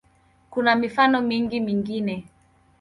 Kuna 0.49 0.75
mifano 0.75 1.21
mingi 1.21 1.59
mingine. 1.59 2.25